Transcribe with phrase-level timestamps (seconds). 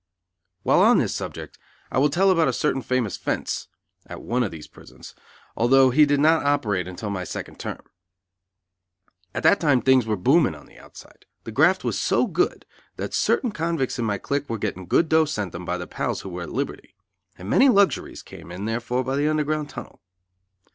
[0.63, 1.59] While on this subject,
[1.91, 3.67] I will tell about a certain famous "fence"
[4.07, 5.13] (at one of these prisons)
[5.55, 7.83] although he did not operate until my second term.
[9.35, 11.27] At that time things were booming on the outside.
[11.43, 15.25] The graft was so good that certain convicts in my clique were getting good dough
[15.25, 16.95] sent them by their pals who were at liberty;
[17.37, 20.01] and many luxuries came in, therefore, by the Underground Tunnel.